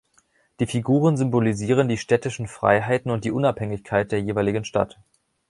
Die 0.59 0.65
Figuren 0.65 1.15
symbolisierten 1.15 1.87
die 1.87 1.99
städtischen 1.99 2.47
Freiheiten 2.47 3.11
und 3.11 3.23
die 3.23 3.29
Unabhängigkeit 3.31 4.11
der 4.11 4.19
jeweiligen 4.19 4.65
Stadt. 4.65 4.97